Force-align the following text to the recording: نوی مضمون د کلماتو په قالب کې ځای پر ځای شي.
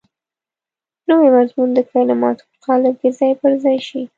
نوی 1.09 1.29
مضمون 1.37 1.69
د 1.73 1.79
کلماتو 1.91 2.43
په 2.49 2.57
قالب 2.65 2.93
کې 3.01 3.09
ځای 3.19 3.31
پر 3.41 3.51
ځای 3.63 3.77
شي. 3.87 4.01